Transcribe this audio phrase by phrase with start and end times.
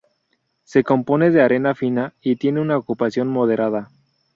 [0.63, 3.91] Se compone de arena fina y tiene una ocupación moderada.